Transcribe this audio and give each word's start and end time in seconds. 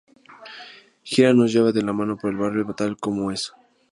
Giran 1.09 1.35
nos 1.37 1.51
lleva 1.53 1.71
de 1.71 1.83
la 1.83 1.93
mano 1.93 2.17
por 2.17 2.31
el 2.31 2.35
barrio 2.37 2.65
tal 2.73 2.97
como 2.97 3.29
es 3.31 3.51
hoy. 3.51 3.59